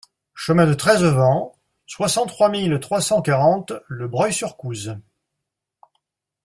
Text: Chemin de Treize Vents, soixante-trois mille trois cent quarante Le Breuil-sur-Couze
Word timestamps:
Chemin 0.33 0.65
de 0.65 0.73
Treize 0.73 1.03
Vents, 1.03 1.55
soixante-trois 1.85 2.49
mille 2.49 2.79
trois 2.79 3.01
cent 3.01 3.21
quarante 3.21 3.71
Le 3.87 4.07
Breuil-sur-Couze 4.07 4.95